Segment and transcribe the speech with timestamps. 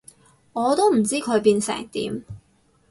[0.53, 2.23] 我都唔知佢變成點